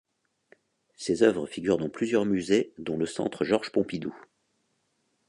[0.95, 4.15] Ses œuvres figurent dans plusieurs Musées dont le centre Georges Pompidou.